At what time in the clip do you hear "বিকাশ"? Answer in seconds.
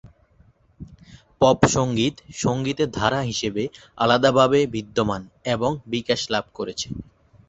5.87-6.21